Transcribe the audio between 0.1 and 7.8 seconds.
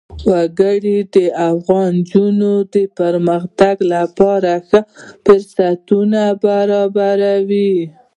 وګړي د افغان نجونو د پرمختګ لپاره ښه فرصتونه برابروي.